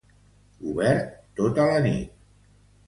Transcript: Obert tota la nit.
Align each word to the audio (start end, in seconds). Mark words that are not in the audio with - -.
Obert 0.71 1.13
tota 1.41 1.69
la 1.73 1.79
nit. 1.89 2.21